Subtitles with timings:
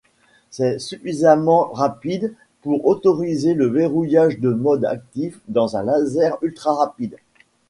[0.49, 7.17] C’est suffisamment rapide pour autoriser le verrouillage de mode actif dans un laser ultra-rapide.